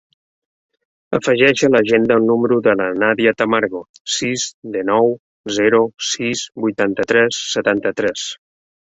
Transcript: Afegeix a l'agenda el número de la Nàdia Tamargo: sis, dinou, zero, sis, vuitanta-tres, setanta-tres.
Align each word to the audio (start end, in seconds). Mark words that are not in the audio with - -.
Afegeix 1.15 1.59
a 1.65 1.67
l'agenda 1.73 2.15
el 2.21 2.23
número 2.29 2.55
de 2.67 2.73
la 2.79 2.87
Nàdia 3.03 3.33
Tamargo: 3.41 3.81
sis, 4.13 4.45
dinou, 4.77 5.13
zero, 5.59 5.81
sis, 6.13 6.41
vuitanta-tres, 6.63 7.43
setanta-tres. 7.51 8.25